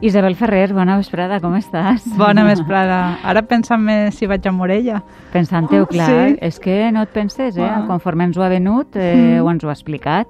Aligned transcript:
Isabel 0.00 0.36
Ferrer, 0.36 0.72
bona 0.72 0.94
vesprada, 0.96 1.40
com 1.42 1.56
estàs? 1.58 2.04
Bona 2.16 2.44
vesprada. 2.46 3.16
Ara 3.26 3.42
pensant 3.50 3.82
més 3.82 4.14
si 4.14 4.28
vaig 4.30 4.44
a 4.46 4.52
Morella. 4.54 5.00
Pensant-ho, 5.32 5.86
clar, 5.90 6.06
Sí. 6.06 6.36
és 6.40 6.60
que 6.60 6.92
no 6.92 7.02
et 7.02 7.08
penses, 7.10 7.56
eh? 7.58 7.70
Conforme 7.88 8.22
ens 8.24 8.36
ho 8.38 8.42
ha 8.44 8.48
venut, 8.48 8.94
eh, 8.94 9.14
Mm. 9.16 9.42
ho 9.42 9.50
ens 9.50 9.64
ho 9.64 9.68
ha 9.68 9.72
explicat. 9.72 10.28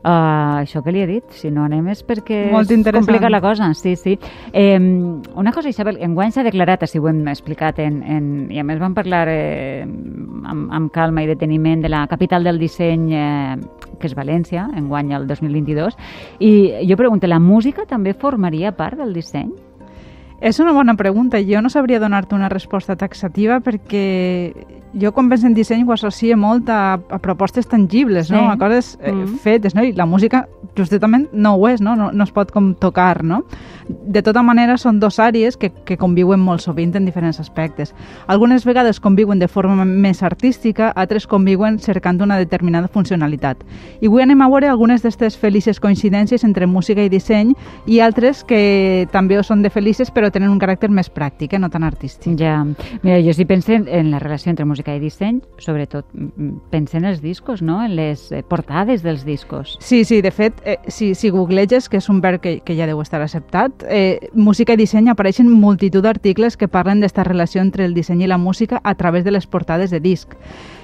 Uh, 0.00 0.62
això 0.62 0.80
que 0.80 0.94
li 0.94 1.02
he 1.02 1.06
dit, 1.06 1.24
si 1.36 1.50
no 1.52 1.66
anem 1.66 1.90
és 1.92 1.98
perquè 2.08 2.46
Molt 2.48 2.70
es 2.72 2.86
complica 2.94 3.28
la 3.28 3.42
cosa, 3.44 3.68
sí, 3.76 3.96
sí. 4.00 4.14
Eh, 4.50 4.78
una 4.80 5.52
cosa, 5.52 5.68
Isabel, 5.68 5.98
enguany 6.00 6.32
s'ha 6.32 6.44
declarat, 6.46 6.86
així 6.86 6.98
ho 6.98 7.08
hem 7.10 7.26
explicat, 7.28 7.82
en, 7.84 8.00
en, 8.02 8.30
i 8.48 8.62
a 8.62 8.64
més 8.64 8.80
vam 8.80 8.96
parlar 8.96 9.26
eh, 9.28 9.84
amb, 9.84 10.70
amb 10.72 10.92
calma 10.94 11.20
i 11.20 11.28
deteniment 11.28 11.84
de 11.84 11.92
la 11.92 12.06
capital 12.08 12.48
del 12.48 12.58
disseny, 12.62 13.10
eh, 13.12 13.56
que 14.00 14.08
és 14.08 14.16
València, 14.16 14.70
enguany 14.80 15.12
el 15.12 15.28
2022, 15.28 15.98
i 16.40 16.52
jo 16.88 16.96
pregunto, 16.96 17.28
la 17.28 17.42
música 17.42 17.84
també 17.84 18.16
formaria 18.16 18.72
part 18.72 18.96
del 18.96 19.12
disseny? 19.12 19.52
És 20.40 20.58
una 20.58 20.72
bona 20.72 20.94
pregunta. 20.96 21.38
Jo 21.44 21.60
no 21.60 21.68
sabria 21.68 22.00
donar-te 22.00 22.34
una 22.34 22.48
resposta 22.48 22.96
taxativa 22.96 23.60
perquè 23.60 24.52
jo 24.98 25.12
quan 25.12 25.28
penso 25.30 25.46
en 25.46 25.54
disseny 25.54 25.84
ho 25.86 25.92
associo 25.92 26.34
molt 26.36 26.68
a, 26.72 26.94
a 26.98 27.18
propostes 27.22 27.68
tangibles, 27.68 28.30
no? 28.30 28.40
Sí. 28.40 28.46
a 28.50 28.56
coses 28.58 28.98
eh, 29.02 29.12
Mm. 29.12 29.36
fetes, 29.38 29.74
no? 29.74 29.84
i 29.84 29.92
la 29.92 30.06
música 30.06 30.48
justament 30.76 31.28
no 31.32 31.54
ho 31.54 31.68
és, 31.68 31.80
no? 31.80 31.94
No, 31.94 32.10
no 32.12 32.24
es 32.24 32.32
pot 32.32 32.50
com 32.50 32.74
tocar. 32.74 33.22
No? 33.22 33.44
De 33.88 34.22
tota 34.22 34.42
manera, 34.42 34.76
són 34.78 34.98
dos 35.00 35.18
àrees 35.18 35.56
que, 35.58 35.70
que 35.84 35.96
conviuen 35.98 36.40
molt 36.40 36.62
sovint 36.62 36.94
en 36.96 37.04
diferents 37.04 37.38
aspectes. 37.40 37.94
Algunes 38.26 38.64
vegades 38.64 38.98
conviuen 39.00 39.38
de 39.38 39.48
forma 39.48 39.84
més 39.84 40.22
artística, 40.22 40.88
altres 40.90 41.26
conviuen 41.26 41.78
cercant 41.78 42.20
una 42.22 42.38
determinada 42.38 42.88
funcionalitat. 42.88 43.62
I 44.00 44.06
avui 44.08 44.22
anem 44.22 44.40
a 44.42 44.48
veure 44.48 44.68
algunes 44.70 45.02
d'aquestes 45.02 45.36
felices 45.36 45.80
coincidències 45.80 46.44
entre 46.44 46.66
música 46.66 47.02
i 47.02 47.08
disseny 47.10 47.54
i 47.86 48.00
altres 48.00 48.42
que 48.44 49.06
també 49.12 49.38
ho 49.38 49.42
són 49.42 49.62
de 49.62 49.70
felices 49.70 50.10
però 50.10 50.29
tenen 50.30 50.50
un 50.50 50.60
caràcter 50.60 50.90
més 50.92 51.10
pràctic, 51.12 51.54
eh? 51.54 51.60
no 51.62 51.70
tan 51.70 51.84
artístic. 51.86 52.36
Ja, 52.40 52.58
mira, 53.02 53.18
jo 53.24 53.34
sí 53.36 53.46
penso 53.48 53.72
en, 53.72 54.10
la 54.10 54.18
relació 54.22 54.50
entre 54.50 54.66
música 54.68 54.94
i 54.96 55.00
disseny, 55.02 55.40
sobretot 55.58 56.06
mm, 56.12 56.70
penso 56.70 56.98
en 56.98 57.06
els 57.10 57.22
discos, 57.22 57.62
no? 57.62 57.80
En 57.84 57.96
les 57.96 58.30
eh, 58.32 58.42
portades 58.42 59.04
dels 59.06 59.24
discos. 59.24 59.76
Sí, 59.80 60.04
sí, 60.04 60.20
de 60.22 60.30
fet, 60.30 60.60
eh, 60.64 60.78
si, 60.88 61.14
si 61.14 61.30
googleges, 61.30 61.88
que 61.88 62.00
és 62.00 62.08
un 62.12 62.20
verb 62.20 62.42
que, 62.42 62.58
que 62.64 62.76
ja 62.78 62.88
deu 62.90 63.00
estar 63.02 63.22
acceptat, 63.22 63.84
eh, 63.88 64.30
música 64.34 64.74
i 64.74 64.80
disseny 64.80 65.10
apareixen 65.12 65.50
multitud 65.50 66.04
d'articles 66.04 66.56
que 66.56 66.68
parlen 66.68 67.00
d'esta 67.00 67.24
relació 67.26 67.62
entre 67.62 67.84
el 67.84 67.94
disseny 67.94 68.24
i 68.24 68.30
la 68.30 68.38
música 68.38 68.80
a 68.84 68.94
través 68.94 69.24
de 69.24 69.34
les 69.34 69.46
portades 69.46 69.90
de 69.90 70.00
disc. 70.00 70.36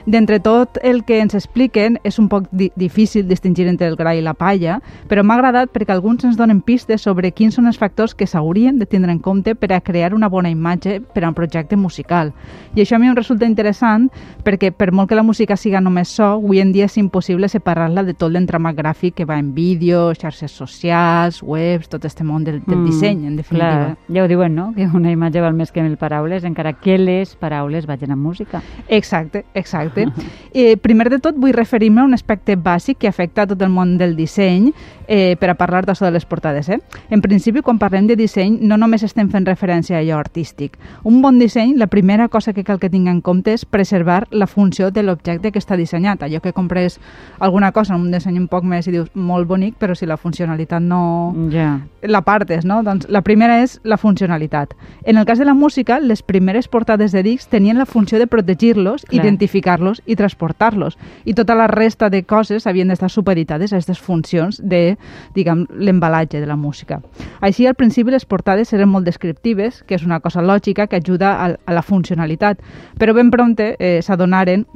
D'entre 0.07 0.39
tot 0.41 0.79
el 0.83 1.03
que 1.05 1.19
ens 1.21 1.35
expliquen 1.35 1.99
és 2.07 2.21
un 2.23 2.29
poc 2.31 2.47
di 2.53 2.71
difícil 2.77 3.27
distingir 3.29 3.67
entre 3.67 3.89
el 3.91 3.97
gra 3.97 4.15
i 4.15 4.23
la 4.23 4.35
palla, 4.39 4.79
però 5.11 5.25
m'ha 5.27 5.35
agradat 5.35 5.73
perquè 5.75 5.93
alguns 5.93 6.25
ens 6.25 6.39
donen 6.39 6.63
pistes 6.63 7.03
sobre 7.03 7.33
quins 7.33 7.59
són 7.59 7.67
els 7.67 7.79
factors 7.79 8.15
que 8.15 8.27
s'haurien 8.27 8.79
de 8.79 8.87
tindre 8.87 9.11
en 9.13 9.19
compte 9.19 9.55
per 9.55 9.73
a 9.75 9.81
crear 9.81 10.15
una 10.15 10.29
bona 10.29 10.51
imatge 10.51 11.01
per 11.01 11.25
a 11.25 11.29
un 11.29 11.35
projecte 11.35 11.77
musical. 11.77 12.33
I 12.75 12.85
això 12.85 12.97
a 12.97 13.03
mi 13.03 13.11
em 13.11 13.17
resulta 13.19 13.47
interessant 13.51 14.09
perquè 14.45 14.71
per 14.71 14.93
molt 14.93 15.11
que 15.11 15.19
la 15.19 15.27
música 15.27 15.57
siga 15.57 15.81
només 15.81 16.15
so, 16.15 16.37
avui 16.39 16.61
en 16.63 16.73
dia 16.73 16.87
és 16.87 16.97
impossible 16.97 17.49
separar-la 17.49 18.07
de 18.07 18.15
tot 18.15 18.31
l'entramat 18.31 18.77
gràfic 18.79 19.19
que 19.19 19.27
va 19.27 19.41
en 19.43 19.53
vídeo, 19.55 20.13
xarxes 20.15 20.53
socials, 20.53 21.43
webs, 21.43 21.91
tot 21.91 22.05
este 22.05 22.25
món 22.25 22.45
del, 22.45 22.63
del 22.65 22.77
Mm, 22.77 22.85
disseny, 22.85 23.27
en 23.27 23.37
definitiva. 23.37 23.97
Clar, 23.97 23.99
ja 24.15 24.25
ho 24.25 24.29
diuen, 24.29 24.55
no? 24.55 24.73
Que 24.75 24.87
una 24.87 25.11
imatge 25.11 25.41
val 25.41 25.55
més 25.55 25.73
que 25.73 25.83
mil 25.83 25.97
paraules, 25.97 26.45
encara 26.45 26.75
que 26.75 26.99
les 26.99 27.35
paraules 27.37 27.87
vagin 27.87 28.13
amb 28.13 28.23
música. 28.23 28.63
Exacte, 28.89 29.45
exacte. 29.55 29.96
Eh, 30.05 30.77
primer 30.77 31.09
de 31.11 31.19
tot 31.23 31.39
vull 31.41 31.55
referir-me 31.57 32.03
a 32.03 32.09
un 32.09 32.15
aspecte 32.15 32.57
bàsic 32.57 32.99
que 33.01 33.09
afecta 33.09 33.43
a 33.43 33.51
tot 33.53 33.63
el 33.63 33.73
món 33.73 33.97
del 33.99 34.17
disseny 34.17 34.73
eh, 35.07 35.37
per 35.39 35.51
a 35.51 35.55
parlar 35.55 35.85
d'això 35.87 36.07
de 36.07 36.13
les 36.13 36.25
portades. 36.25 36.69
Eh? 36.69 36.79
En 37.11 37.23
principi, 37.23 37.63
quan 37.63 37.79
parlem 37.79 38.07
de 38.07 38.17
disseny, 38.17 38.59
no 38.61 38.77
només 38.77 39.03
estem 39.07 39.31
fent 39.31 39.47
referència 39.47 39.97
a 39.97 40.01
allò 40.01 40.19
artístic. 40.19 40.77
Un 41.05 41.21
bon 41.23 41.39
disseny, 41.39 41.77
la 41.77 41.87
primera 41.87 42.29
cosa 42.29 42.53
que 42.53 42.65
cal 42.65 42.81
que 42.81 42.91
tingui 42.91 43.11
en 43.11 43.21
compte 43.21 43.53
és 43.55 43.65
preservar 43.65 44.27
la 44.31 44.47
funció 44.47 44.91
de 44.91 45.03
l'objecte 45.03 45.53
que 45.53 45.59
està 45.59 45.77
dissenyat. 45.77 46.23
Allò 46.23 46.41
que 46.41 46.53
compres 46.53 46.99
alguna 47.39 47.73
cosa 47.73 47.97
un 47.97 48.11
disseny 48.11 48.39
un 48.39 48.49
poc 48.49 48.65
més 48.65 48.87
i 48.87 48.95
dius 48.95 49.11
molt 49.15 49.47
bonic, 49.49 49.77
però 49.79 49.95
si 49.95 50.07
la 50.07 50.17
funcionalitat 50.17 50.83
no, 50.83 51.35
Ja. 51.51 51.81
la 52.03 52.23
partes, 52.23 52.65
no? 52.65 52.83
Doncs 52.83 53.09
la 53.09 53.23
primera 53.23 53.63
és 53.63 53.81
la 53.85 53.97
funcionalitat. 53.97 54.75
En 55.05 55.17
el 55.17 55.25
cas 55.27 55.39
de 55.39 55.45
la 55.45 55.55
música, 55.55 56.01
les 56.01 56.23
primeres 56.23 56.69
portades 56.69 57.13
de 57.13 57.23
discs 57.23 57.49
tenien 57.49 57.79
la 57.79 57.87
funció 57.87 58.19
de 58.19 58.27
protegir-los, 58.27 59.07
identificar-los 59.11 60.03
i 60.07 60.17
transportar-los. 60.17 60.99
I 61.25 61.35
tota 61.35 61.55
la 61.55 61.67
resta 61.67 62.11
de 62.11 62.25
coses 62.25 62.67
havien 62.67 62.89
d'estar 62.89 63.11
supeditades 63.11 63.73
a 63.73 63.77
aquestes 63.77 64.01
funcions 64.01 64.61
de, 64.63 64.96
diguem, 65.35 65.67
l'embalatge 65.71 66.41
de 66.41 66.47
la 66.47 66.57
música. 66.57 67.01
Així, 67.41 67.67
al 67.67 67.75
principi, 67.75 68.11
les 68.15 68.25
portades 68.25 68.73
eren 68.73 68.91
molt 68.93 69.07
descriptives, 69.07 69.83
que 69.87 69.97
és 69.99 70.07
una 70.07 70.21
cosa 70.21 70.43
lògica 70.43 70.87
que 70.87 71.01
ajuda 71.01 71.37
a, 71.37 71.53
a 71.57 71.77
la 71.77 71.83
funcionalitat, 71.83 72.61
però 72.99 73.15
ben 73.15 73.31
prompte 73.31 73.75
eh, 73.79 74.01
s'adonaren 74.03 74.67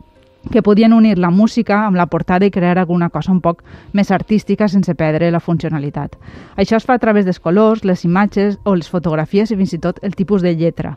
que 0.51 0.63
podien 0.63 0.93
unir 0.93 1.19
la 1.19 1.31
música 1.31 1.85
amb 1.87 1.97
la 1.97 2.07
portada 2.07 2.47
i 2.47 2.51
crear 2.51 2.79
alguna 2.79 3.11
cosa 3.11 3.33
un 3.33 3.41
poc 3.45 3.63
més 3.93 4.11
artística 4.11 4.69
sense 4.69 4.95
perdre 4.95 5.31
la 5.31 5.41
funcionalitat. 5.41 6.17
Això 6.57 6.79
es 6.79 6.87
fa 6.89 6.97
a 6.97 7.03
través 7.03 7.27
dels 7.27 7.41
colors, 7.41 7.85
les 7.85 8.05
imatges 8.05 8.57
o 8.65 8.75
les 8.75 8.89
fotografies 8.89 9.51
i 9.51 9.59
fins 9.61 9.77
i 9.77 9.83
tot 9.83 10.01
el 10.03 10.17
tipus 10.17 10.43
de 10.43 10.55
lletra. 10.57 10.97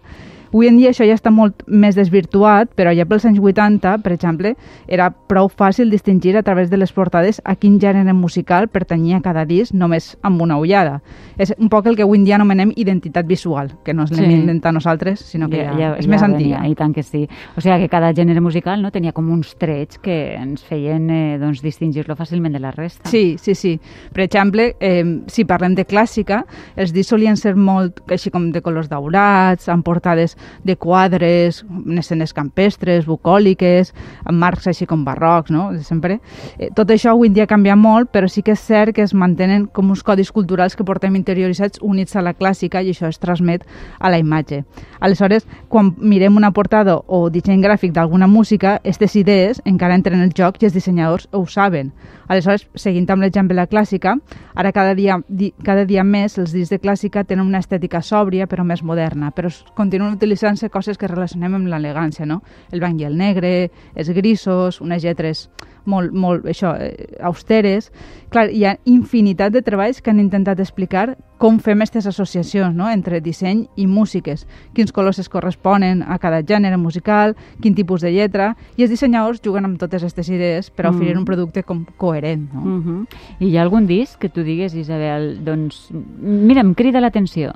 Avui 0.54 0.68
en 0.70 0.78
dia 0.78 0.92
això 0.94 1.02
ja 1.02 1.16
està 1.18 1.32
molt 1.34 1.64
més 1.66 1.96
desvirtuat, 1.98 2.70
però 2.78 2.92
ja 2.94 3.08
pels 3.10 3.24
anys 3.26 3.40
80, 3.42 3.96
per 4.06 4.12
exemple, 4.14 4.52
era 4.88 5.08
prou 5.10 5.48
fàcil 5.50 5.90
distingir 5.90 6.36
a 6.38 6.44
través 6.46 6.70
de 6.70 6.78
les 6.78 6.92
portades 6.94 7.42
a 7.44 7.56
quin 7.58 7.80
gènere 7.82 8.14
musical 8.14 8.68
pertanyia 8.70 9.20
cada 9.26 9.48
disc 9.50 9.74
només 9.74 10.12
amb 10.22 10.44
una 10.46 10.60
ullada. 10.62 11.00
És 11.42 11.56
un 11.58 11.70
poc 11.74 11.88
el 11.90 11.98
que 11.98 12.04
avui 12.06 12.20
en 12.20 12.28
dia 12.28 12.36
anomenem 12.38 12.72
identitat 12.78 13.26
visual, 13.26 13.72
que 13.84 13.96
no 13.98 14.04
és 14.04 14.12
l'hem 14.12 14.30
Sí. 14.30 14.36
inventat 14.44 14.74
nosaltres, 14.74 15.20
sinó 15.26 15.50
que 15.50 15.58
ja, 15.58 15.96
és 15.98 16.08
més 16.08 16.22
venia, 16.22 16.36
antiga. 16.36 16.68
I 16.70 16.76
tant 16.76 16.94
que 16.94 17.02
sí. 17.02 17.28
O 17.58 17.62
sigui 17.62 17.80
que 17.82 17.90
cada 17.90 18.14
gènere 18.14 18.40
musical 18.40 18.80
no 18.82 18.92
tenia 18.92 19.12
com 19.12 19.28
uns 19.32 19.56
trets 19.58 19.98
que 19.98 20.36
ens 20.36 20.64
feien 20.64 21.10
eh, 21.10 21.38
doncs, 21.40 21.64
distingir-lo 21.64 22.16
fàcilment 22.16 22.54
de 22.54 22.60
la 22.60 22.70
resta. 22.72 23.10
Sí, 23.10 23.38
sí, 23.40 23.56
sí. 23.56 23.80
Per 24.14 24.22
exemple, 24.24 24.76
eh, 24.80 25.04
si 25.28 25.46
parlem 25.46 25.74
de 25.74 25.86
clàssica, 25.86 26.44
els 26.76 26.94
discs 26.94 27.10
solien 27.10 27.38
ser 27.38 27.56
molt 27.56 28.02
així 28.12 28.30
com 28.30 28.52
de 28.52 28.62
colors 28.62 28.88
daurats, 28.88 29.68
amb 29.68 29.84
portades 29.84 30.38
de 30.64 30.76
quadres, 30.76 31.64
en 31.70 31.98
escenes 31.98 32.34
campestres, 32.34 33.06
bucòliques, 33.06 33.94
amb 34.26 34.40
marcs 34.40 34.68
així 34.68 34.88
com 34.90 35.04
barrocs, 35.06 35.52
no? 35.52 35.72
De 35.74 35.84
sempre. 35.84 36.20
Eh, 36.58 36.70
tot 36.76 36.90
això 36.92 37.14
avui 37.14 37.30
en 37.32 37.38
dia 37.38 37.48
canvia 37.48 37.76
molt, 37.76 38.12
però 38.14 38.30
sí 38.30 38.44
que 38.44 38.56
és 38.58 38.64
cert 38.64 38.96
que 38.96 39.04
es 39.04 39.14
mantenen 39.14 39.68
com 39.68 39.92
uns 39.92 40.04
codis 40.04 40.32
culturals 40.32 40.76
que 40.76 40.86
portem 40.88 41.16
interioritzats 41.16 41.82
units 41.82 42.16
a 42.16 42.24
la 42.26 42.34
clàssica 42.34 42.82
i 42.82 42.92
això 42.94 43.10
es 43.10 43.20
transmet 43.20 43.66
a 44.00 44.10
la 44.10 44.20
imatge. 44.20 44.64
Aleshores, 45.00 45.48
quan 45.70 45.94
mirem 45.98 46.38
una 46.38 46.52
portada 46.52 46.98
o 47.08 47.30
disseny 47.30 47.62
gràfic 47.64 47.94
d'alguna 47.94 48.28
música, 48.28 48.76
aquestes 48.76 49.16
idees 49.20 49.62
encara 49.66 49.96
entren 49.96 50.20
en 50.20 50.28
el 50.30 50.36
joc 50.38 50.62
i 50.62 50.68
els 50.70 50.76
dissenyadors 50.76 51.28
ho 51.32 51.46
saben. 51.48 51.92
Aleshores, 52.28 52.68
seguint 52.80 53.10
amb 53.12 53.24
l'exemple 53.26 53.56
de 53.56 53.62
la 53.62 53.68
clàssica, 53.68 54.16
ara 54.56 54.72
cada 54.72 54.94
dia, 54.96 55.20
di, 55.28 55.52
cada 55.64 55.86
dia 55.86 56.04
més 56.04 56.38
els 56.40 56.54
discs 56.54 56.72
de 56.72 56.80
clàssica 56.80 57.24
tenen 57.28 57.46
una 57.46 57.60
estètica 57.60 58.02
sòbria 58.02 58.48
però 58.48 58.64
més 58.64 58.84
moderna, 58.84 59.32
però 59.32 59.52
continuen 59.76 60.18
utilitzant-se 60.34 60.70
coses 60.70 60.98
que 60.98 61.08
relacionem 61.08 61.54
amb 61.60 61.70
l'elegància, 61.70 62.26
no? 62.26 62.42
El 62.72 62.82
blanc 62.82 63.00
i 63.02 63.06
el 63.06 63.18
negre, 63.18 63.70
els 63.96 64.10
grisos, 64.10 64.82
unes 64.82 65.04
lletres 65.04 65.50
molt, 65.86 66.14
molt 66.14 66.46
això, 66.48 66.74
eh, 66.80 67.18
austeres. 67.22 67.92
Clar, 68.32 68.50
hi 68.50 68.64
ha 68.66 68.78
infinitat 68.86 69.54
de 69.54 69.62
treballs 69.62 70.02
que 70.02 70.10
han 70.10 70.20
intentat 70.20 70.60
explicar 70.60 71.18
com 71.38 71.60
fem 71.60 71.82
aquestes 71.84 72.08
associacions 72.08 72.74
no? 72.74 72.88
entre 72.90 73.20
disseny 73.20 73.66
i 73.76 73.86
músiques, 73.86 74.48
quins 74.74 74.94
colors 74.96 75.20
es 75.20 75.28
corresponen 75.30 76.02
a 76.02 76.18
cada 76.18 76.40
gènere 76.42 76.78
musical, 76.78 77.36
quin 77.62 77.76
tipus 77.76 78.02
de 78.02 78.14
lletra, 78.16 78.54
i 78.78 78.84
els 78.86 78.94
dissenyadors 78.94 79.42
juguen 79.44 79.66
amb 79.68 79.78
totes 79.78 80.04
aquestes 80.04 80.30
idees 80.30 80.72
per 80.72 80.88
Mm. 80.90 80.96
oferir 80.96 81.18
un 81.18 81.26
producte 81.26 81.64
com 81.64 81.86
coherent. 81.98 82.50
No? 82.54 82.62
Uh 82.62 82.84
-huh. 82.84 83.08
I 83.40 83.48
hi 83.50 83.58
ha 83.58 83.62
algun 83.62 83.86
disc 83.88 84.20
que 84.20 84.30
tu 84.30 84.42
digues, 84.42 84.74
Isabel, 84.74 85.44
doncs, 85.44 85.92
mira, 85.92 86.62
em 86.62 86.74
crida 86.74 87.02
l'atenció. 87.02 87.52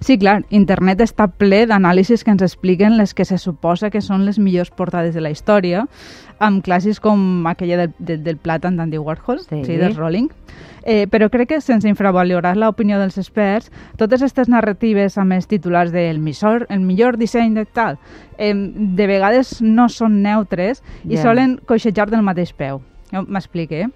Sí, 0.00 0.16
clar, 0.18 0.44
internet 0.50 1.00
està 1.00 1.26
ple 1.28 1.64
d'anàlisis 1.66 2.24
que 2.24 2.30
ens 2.30 2.42
expliquen 2.42 2.96
les 2.96 3.14
que 3.14 3.24
se 3.24 3.38
suposa 3.38 3.90
que 3.90 4.00
són 4.00 4.24
les 4.26 4.38
millors 4.38 4.70
portades 4.70 5.14
de 5.14 5.20
la 5.20 5.30
història, 5.30 5.86
amb 6.38 6.62
clàssics 6.64 7.00
com 7.00 7.46
aquella 7.46 7.76
del, 7.78 7.92
del, 7.98 8.22
del 8.24 8.36
plàtan 8.38 8.76
d'Andy 8.76 8.98
Warhol, 8.98 9.40
Sí. 9.48 9.64
sí, 9.64 9.76
del 9.76 9.94
Rolling. 9.96 10.28
Eh, 10.88 11.08
però 11.10 11.26
crec 11.30 11.48
que 11.48 11.60
sense 11.60 11.88
infravalorar 11.88 12.54
l'opinió 12.56 13.00
dels 13.00 13.18
experts, 13.18 13.72
totes 13.98 14.22
aquestes 14.22 14.48
narratives 14.48 15.18
amb 15.18 15.32
els 15.34 15.48
titulars 15.50 15.90
del 15.90 16.20
millor, 16.20 16.66
el 16.70 16.80
millor 16.80 17.16
disseny 17.18 17.54
de 17.54 17.64
tal, 17.66 17.98
eh, 18.38 18.52
de 18.54 19.06
vegades 19.06 19.60
no 19.62 19.88
són 19.88 20.22
neutres 20.22 20.82
i 21.04 21.16
Ja. 21.16 21.22
solen 21.22 21.58
coixejar 21.66 22.08
del 22.10 22.22
mateix 22.22 22.52
peu. 22.52 22.80
Jo 23.12 23.22
M'explique, 23.26 23.80
eh? 23.82 23.88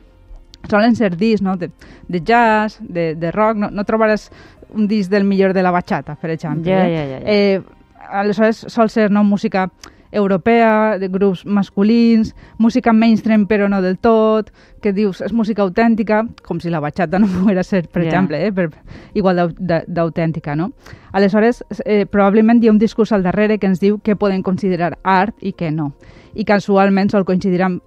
solen 0.68 0.94
ser 0.96 1.16
discs 1.16 1.42
no? 1.42 1.56
de, 1.56 1.70
de 2.08 2.20
jazz, 2.20 2.78
de, 2.80 3.14
de 3.14 3.30
rock, 3.30 3.56
no, 3.56 3.70
no 3.70 3.84
trobaràs 3.84 4.30
un 4.74 4.86
disc 4.88 5.10
del 5.10 5.24
millor 5.24 5.52
de 5.52 5.62
la 5.62 5.70
bachata, 5.70 6.14
per 6.16 6.30
exemple. 6.30 6.70
Ja, 6.70 6.86
eh? 6.88 6.94
ja, 6.94 7.04
ja, 7.04 7.18
ja. 7.20 7.26
Eh, 7.26 7.62
aleshores 8.10 8.64
sol 8.68 8.90
ser 8.90 9.10
no, 9.10 9.24
música 9.24 9.70
europea, 10.12 10.98
de 10.98 11.06
grups 11.08 11.44
masculins, 11.46 12.34
música 12.58 12.92
mainstream 12.92 13.46
però 13.46 13.68
no 13.70 13.80
del 13.80 13.96
tot, 14.02 14.48
que 14.82 14.92
dius 14.92 15.20
és 15.22 15.32
música 15.32 15.62
autèntica, 15.62 16.24
com 16.42 16.58
si 16.58 16.70
la 16.70 16.80
bachata 16.82 17.20
no 17.22 17.28
poguera 17.36 17.62
ser, 17.62 17.86
per 17.88 18.02
Ja. 18.02 18.08
exemple, 18.08 18.40
eh, 18.46 18.52
per, 18.52 18.70
igual 19.14 19.54
d'autèntica, 19.86 20.56
no? 20.56 20.72
Aleshores, 21.12 21.64
eh, 21.84 22.06
probablement 22.06 22.62
hi 22.62 22.68
ha 22.68 22.72
un 22.72 22.78
discurs 22.78 23.12
al 23.12 23.22
darrere 23.22 23.58
que 23.58 23.66
ens 23.70 23.78
diu 23.80 24.00
què 24.02 24.16
poden 24.16 24.42
considerar 24.42 24.98
art 25.04 25.36
i 25.40 25.52
què 25.52 25.70
no. 25.70 25.92
I 26.34 26.44
casualment 26.44 27.10
sol 27.10 27.24
coincidir 27.24 27.62
amb 27.62 27.82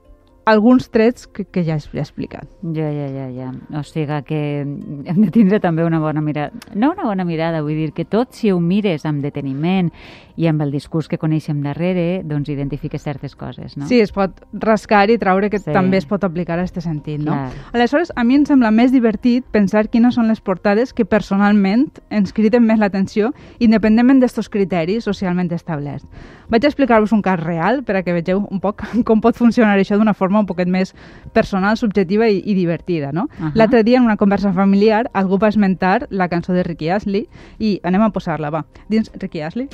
alguns 0.45 0.89
trets 0.89 1.27
que, 1.27 1.45
que 1.45 1.63
ja 1.63 1.77
he 1.77 1.99
explicat. 2.01 2.47
Ja, 2.75 2.89
ja, 2.91 3.07
ja, 3.07 3.27
ja. 3.31 3.51
O 3.79 3.83
sigui 3.87 4.19
que 4.27 4.39
hem 4.61 5.21
de 5.21 5.31
tindre 5.31 5.59
també 5.63 5.85
una 5.85 5.99
bona 6.03 6.21
mirada. 6.21 6.51
No 6.75 6.91
una 6.91 7.07
bona 7.07 7.25
mirada, 7.25 7.61
vull 7.61 7.79
dir 7.79 7.91
que 7.93 8.05
tot 8.05 8.33
si 8.35 8.51
ho 8.51 8.59
mires 8.59 9.05
amb 9.05 9.23
deteniment 9.23 9.91
i 10.35 10.47
amb 10.47 10.61
el 10.65 10.71
discurs 10.71 11.07
que 11.07 11.17
coneixem 11.21 11.59
darrere, 11.61 12.23
doncs 12.25 12.49
identifiques 12.49 13.03
certes 13.05 13.35
coses, 13.35 13.77
no? 13.77 13.85
Sí, 13.87 13.99
es 14.01 14.11
pot 14.11 14.39
rascar 14.53 15.09
i 15.11 15.17
traure 15.21 15.49
que 15.49 15.59
Sí. 15.59 15.71
també 15.71 15.97
es 15.97 16.05
pot 16.05 16.23
aplicar 16.23 16.57
a 16.57 16.63
aquest 16.63 16.81
sentit, 16.81 17.19
no? 17.21 17.33
Clar. 17.33 17.51
Aleshores, 17.73 18.11
a 18.15 18.23
mi 18.23 18.35
em 18.35 18.45
sembla 18.45 18.71
més 18.71 18.91
divertit 18.91 19.45
pensar 19.51 19.87
quines 19.89 20.15
són 20.15 20.27
les 20.27 20.41
portades 20.41 20.93
que 20.93 21.05
personalment 21.05 21.85
ens 22.09 22.33
criden 22.33 22.65
més 22.65 22.79
l'atenció 22.79 23.33
independentment 23.59 24.19
d'estos 24.21 24.49
criteris 24.49 25.03
socialment 25.03 25.51
establerts. 25.53 26.05
Vaig 26.49 26.65
explicar-vos 26.65 27.11
un 27.13 27.21
cas 27.21 27.39
real 27.39 27.83
per 27.83 27.95
a 27.97 28.03
que 28.03 28.13
vegeu 28.13 28.47
un 28.49 28.59
poc 28.59 28.81
com 29.05 29.21
pot 29.21 29.35
funcionar 29.37 29.77
això 29.77 29.97
d'una 29.97 30.13
forma 30.13 30.39
un 30.39 30.45
poquet 30.45 30.67
més 30.67 30.95
personal, 31.33 31.77
subjectiva 31.77 32.27
i, 32.29 32.41
i 32.45 32.53
divertida, 32.53 33.11
no? 33.11 33.27
Ahà. 33.39 33.51
L'altre 33.55 33.83
dia, 33.83 33.97
en 33.97 34.03
una 34.05 34.17
conversa 34.17 34.51
familiar, 34.53 35.09
algú 35.13 35.37
va 35.37 35.49
esmentar 35.49 36.07
la 36.09 36.27
cançó 36.29 36.53
de 36.53 36.63
Ricky 36.63 36.89
Astley 36.89 37.27
i 37.59 37.79
anem 37.83 38.01
a 38.01 38.09
posar-la, 38.11 38.49
va. 38.49 38.65
Dins 38.89 39.11
Ricky 39.19 39.41
Astley. 39.41 39.69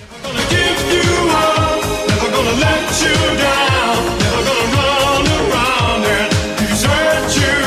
Gonna 0.49 0.57
give 0.57 0.81
you 0.93 1.11
up, 1.29 1.81
never 2.09 2.29
gonna 2.35 2.55
let 2.65 2.85
you 3.03 3.15
down, 3.37 3.95
never 4.23 4.41
gonna 4.47 4.67
run 4.75 5.25
around 5.39 6.01
and 6.05 6.29
desert 6.59 7.29
you, 7.39 7.57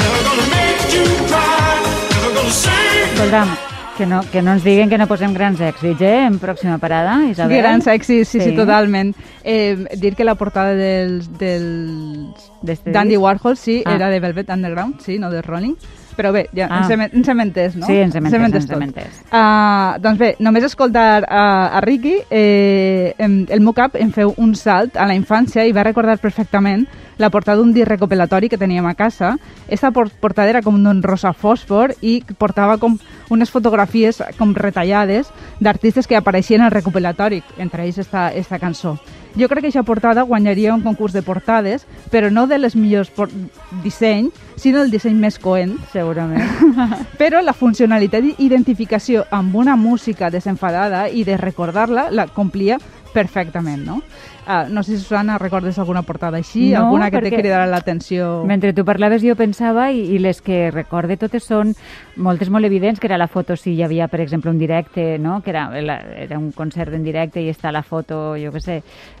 never 0.00 0.20
gonna 0.28 0.46
make 0.56 0.82
you 0.94 1.04
cry, 1.26 1.74
never 2.14 2.30
gonna 2.36 2.50
sing. 2.50 3.12
Escolta'm, 3.14 3.48
que 3.96 4.06
no, 4.06 4.20
que 4.30 4.42
no 4.42 4.52
ens 4.52 4.64
diguen 4.64 4.88
que 4.90 4.98
no 4.98 5.06
posem 5.08 5.32
grans 5.34 5.60
èxits, 5.60 6.00
eh? 6.02 6.26
En 6.26 6.38
pròxima 6.38 6.78
parada, 6.78 7.24
Isabel. 7.30 7.58
Gran 7.58 7.82
sexy, 7.82 8.24
sí, 8.24 8.40
sí, 8.40 8.50
Sí. 8.50 8.56
totalment. 8.56 9.16
Eh, 9.42 9.76
dir 9.96 10.14
que 10.14 10.24
la 10.24 10.34
portada 10.34 10.74
dels, 10.74 11.30
dels 11.38 12.50
D'este 12.62 12.90
d'Andy? 12.90 13.16
Warhol, 13.16 13.56
sí, 13.56 13.82
Ah. 13.86 13.94
era 13.94 14.08
de 14.10 14.20
Velvet 14.20 14.50
Underground, 14.50 15.00
sí, 15.00 15.18
no 15.18 15.30
de 15.30 15.40
Rolling. 15.42 15.74
Però 16.16 16.32
bé, 16.32 16.46
ja, 16.56 16.66
Ah. 16.70 16.78
ens, 16.80 16.90
hem, 16.90 17.00
ens 17.12 17.28
hem 17.28 17.40
entès, 17.44 17.74
no? 17.76 17.86
Sí, 17.86 17.92
ens 18.00 18.14
hem 18.16 18.24
entès, 18.26 18.54
ens 18.62 18.66
tot. 18.66 18.76
hem 18.76 18.82
entès. 18.88 19.18
Uh, 19.30 19.98
doncs 20.00 20.18
bé, 20.18 20.34
només 20.40 20.64
escoltar 20.64 21.24
a, 21.28 21.42
a 21.76 21.80
Ricky, 21.84 22.14
eh, 22.30 23.14
el 23.18 23.60
meu 23.60 23.72
cap 23.76 23.96
em 24.00 24.10
feu 24.12 24.32
un 24.38 24.54
salt 24.54 24.96
a 24.96 25.06
la 25.06 25.14
infància 25.14 25.66
i 25.68 25.72
va 25.76 25.84
recordar 25.84 26.16
perfectament 26.18 26.86
la 27.18 27.30
portada 27.30 27.58
d'un 27.58 27.72
disc 27.72 27.88
recopilatori 27.88 28.48
que 28.48 28.58
teníem 28.58 28.86
a 28.86 28.94
casa. 28.94 29.36
Esta 29.68 29.90
por 29.90 30.10
portada 30.10 30.50
era 30.50 30.62
com 30.62 30.78
d'un 30.82 31.02
rosa 31.02 31.32
fòsfor 31.32 31.96
i 32.00 32.22
portava 32.38 32.78
com 32.78 32.98
unes 33.30 33.50
fotografies 33.50 34.22
com 34.38 34.54
retallades 34.54 35.32
d'artistes 35.60 36.06
que 36.06 36.16
apareixien 36.16 36.62
al 36.62 36.74
recopilatori, 36.74 37.42
entre 37.58 37.84
ells 37.84 37.98
esta, 37.98 38.28
esta 38.32 38.58
cançó. 38.58 38.96
Jo 39.36 39.50
crec 39.50 39.66
que 39.66 39.68
aquesta 39.68 39.82
portada 39.84 40.22
guanyaria 40.22 40.72
un 40.74 40.80
concurs 40.80 41.12
de 41.12 41.20
portades, 41.20 41.84
però 42.10 42.30
no 42.32 42.46
de 42.46 42.56
les 42.56 42.76
millors 42.76 43.10
por 43.10 43.28
disseny, 43.84 44.30
sinó 44.56 44.80
el 44.80 44.90
disseny 44.90 45.18
més 45.20 45.36
coent, 45.38 45.74
Segurament. 45.92 46.40
però 47.20 47.42
la 47.44 47.52
funcionalitat 47.52 48.24
d'identificació 48.24 49.26
amb 49.30 49.54
una 49.60 49.76
música 49.76 50.30
desenfadada 50.30 51.10
i 51.10 51.24
de 51.28 51.36
recordar-la 51.36 52.08
la 52.10 52.28
complia 52.32 52.80
perfectament, 53.12 53.84
no? 53.84 54.00
Uh, 54.46 54.68
no 54.70 54.82
sé 54.84 54.92
si, 54.96 55.02
Susana, 55.02 55.38
recordes 55.38 55.76
alguna 55.78 56.02
portada 56.02 56.36
així? 56.38 56.68
No, 56.70 56.84
alguna 56.84 57.10
que 57.10 57.18
te 57.18 57.24
perquè 57.30 57.40
cridarà 57.40 57.66
l'atenció? 57.66 58.44
Mentre 58.46 58.72
tu 58.72 58.84
parlaves 58.84 59.20
jo 59.26 59.34
pensava 59.34 59.88
i, 59.90 60.04
i 60.14 60.20
les 60.22 60.38
que 60.40 60.70
recorde 60.70 61.16
totes 61.18 61.42
són 61.42 61.72
moltes 62.16 62.48
molt 62.48 62.64
evidents, 62.64 63.00
que 63.00 63.08
era 63.10 63.18
la 63.18 63.26
foto 63.26 63.56
si 63.56 63.72
hi 63.74 63.82
havia, 63.82 64.06
per 64.08 64.20
exemple, 64.22 64.50
un 64.52 64.58
directe, 64.58 65.18
no? 65.18 65.40
que 65.42 65.50
era, 65.50 65.64
la, 65.82 65.96
era 66.22 66.38
un 66.38 66.52
concert 66.52 66.94
en 66.94 67.02
directe 67.02 67.42
i 67.42 67.48
està 67.50 67.72
la 67.74 67.82
foto, 67.82 68.36
jo 68.38 68.52
què 68.54 68.60
sé, 68.62 68.76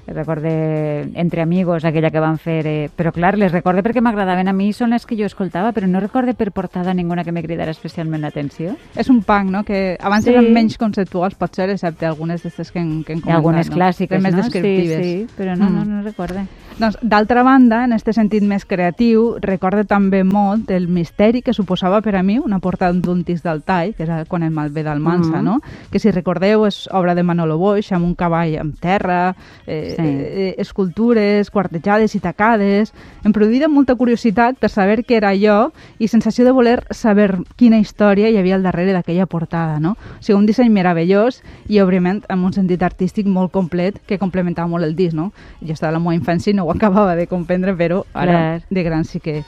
recorde 0.06 1.10
Entre 1.14 1.42
Amigos, 1.42 1.84
aquella 1.84 2.10
que 2.10 2.20
van 2.22 2.38
fer, 2.38 2.60
eh, 2.66 2.90
però 2.94 3.10
clar, 3.12 3.34
les 3.36 3.50
recorde 3.52 3.82
perquè 3.82 4.00
m'agradaven 4.00 4.46
a 4.48 4.54
mi, 4.54 4.70
són 4.72 4.94
les 4.94 5.04
que 5.06 5.18
jo 5.18 5.26
escoltava, 5.26 5.72
però 5.74 5.88
no 5.90 6.00
recorde 6.00 6.34
per 6.38 6.52
portada 6.52 6.94
ninguna 6.94 7.24
que 7.24 7.32
me 7.34 7.42
cridara 7.42 7.72
especialment 7.74 8.22
l'atenció. 8.22 8.76
És 8.94 9.10
un 9.10 9.22
punk, 9.26 9.50
no?, 9.50 9.64
que 9.66 9.96
abans 10.00 10.24
Sí. 10.26 10.30
eren 10.32 10.52
menys 10.54 10.78
conceptuals, 10.78 11.34
potser, 11.34 11.68
excepte 11.70 12.06
algunes 12.06 12.42
d'aquestes 12.42 12.70
que, 12.72 12.78
hem- 12.80 13.02
que 13.04 13.12
hem 13.14 13.18
I 13.18 13.22
comentat, 13.22 13.36
algunes 13.36 13.70
no? 13.70 13.76
clàssiques, 13.76 14.22
més 14.22 14.34
no? 14.34 14.42
descriptives. 14.42 14.96
Sí, 15.04 15.12
sí, 15.12 15.15
però 15.36 15.56
no, 15.56 15.70
Mm. 15.70 15.74
no, 15.74 15.84
no 15.84 16.02
recorde. 16.02 16.44
Doncs, 16.76 16.98
d'altra 17.00 17.42
banda, 17.42 17.84
en 17.86 17.94
aquest 17.94 18.12
sentit 18.18 18.42
més 18.44 18.66
creatiu, 18.68 19.38
recorda 19.40 19.84
també 19.88 20.24
molt 20.28 20.70
el 20.70 20.88
misteri 20.92 21.40
que 21.40 21.54
suposava 21.56 22.02
per 22.02 22.16
a 22.16 22.22
mi 22.22 22.38
una 22.38 22.58
portada 22.58 22.92
d'un 22.92 23.22
disc 23.24 23.42
del 23.42 23.62
tall, 23.62 23.94
que 23.96 24.02
era 24.02 24.26
quan 24.26 24.42
el 24.42 24.50
malvé 24.50 24.82
d'Almansa, 24.82 25.38
Mhm. 25.38 25.44
no? 25.44 25.60
que 25.90 25.98
si 25.98 26.10
recordeu 26.10 26.66
és 26.66 26.86
obra 26.92 27.14
de 27.14 27.22
Manolo 27.22 27.56
Boix, 27.56 27.90
amb 27.92 28.04
un 28.04 28.14
cavall 28.14 28.58
amb 28.58 28.74
terra, 28.78 29.34
eh, 29.66 29.94
Sí. 29.96 30.02
eh, 30.02 30.54
escultures, 30.58 31.50
quartejades 31.50 32.14
i 32.14 32.20
tacades. 32.20 32.92
Em 33.24 33.32
produïa 33.32 33.68
molta 33.68 33.94
curiositat 33.94 34.58
per 34.58 34.68
saber 34.68 35.04
què 35.06 35.16
era 35.16 35.30
allò 35.32 35.70
i 35.98 36.08
sensació 36.08 36.44
de 36.44 36.52
voler 36.52 36.84
saber 36.90 37.38
quina 37.56 37.78
història 37.78 38.28
hi 38.28 38.36
havia 38.36 38.54
al 38.56 38.62
darrere 38.62 38.92
d'aquella 38.92 39.24
portada. 39.26 39.80
No? 39.80 39.92
O 39.92 40.20
sigui, 40.22 40.38
un 40.38 40.46
disseny 40.46 40.68
meravellós 40.70 41.42
i, 41.68 41.78
òbviament, 41.80 42.24
amb 42.28 42.44
un 42.44 42.52
sentit 42.52 42.82
artístic 42.82 43.26
molt 43.26 43.50
complet 43.50 43.98
que 44.06 44.18
complementava 44.18 44.68
molt 44.68 44.84
el 44.84 44.94
disc. 44.94 45.05
No? 45.14 45.32
Jo 45.60 45.74
estava 45.74 45.90
a 45.90 45.96
la 45.98 46.02
meva 46.02 46.16
infància 46.16 46.50
i 46.50 46.56
no 46.56 46.64
ho 46.66 46.72
acabava 46.76 47.14
de 47.16 47.26
comprendre, 47.26 47.76
però 47.76 48.04
ara 48.14 48.32
Clar. 48.32 48.62
de 48.70 48.82
gran 48.82 49.04
sí 49.04 49.20
que, 49.20 49.42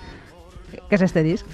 que 0.89 0.95
és 0.95 1.03
este 1.03 1.23
disc. 1.23 1.47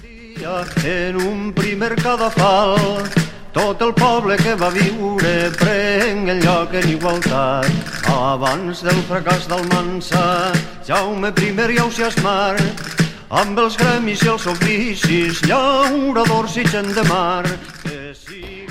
En 0.83 1.15
un 1.15 1.53
primer 1.55 1.95
cadafal, 1.95 3.07
tot 3.55 3.81
el 3.81 3.93
poble 3.95 4.35
que 4.35 4.55
va 4.59 4.67
viure 4.69 5.49
prengué 5.55 6.33
el 6.33 6.41
lloc 6.43 6.73
en 6.75 6.89
igualtat. 6.91 7.71
Abans 8.11 8.83
del 8.83 8.99
fracàs 9.07 9.47
d'Almansa, 9.47 10.51
Jaume 10.85 11.31
I 11.31 11.53
i 11.73 11.79
Ausiasmar, 11.79 12.59
amb 13.29 13.59
els 13.59 13.77
gremis 13.77 14.21
i 14.23 14.29
els 14.33 14.45
oficis, 14.45 15.39
llauradors 15.47 16.57
i 16.57 16.67
gent 16.67 16.93
de 16.93 17.03
mar, 17.07 17.45